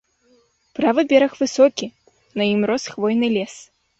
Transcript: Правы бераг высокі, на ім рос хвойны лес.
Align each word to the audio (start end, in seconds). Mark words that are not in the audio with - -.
Правы 0.79 1.01
бераг 1.11 1.35
высокі, 1.41 1.85
на 2.41 2.49
ім 2.53 2.61
рос 2.71 2.83
хвойны 2.95 3.27
лес. 3.37 3.53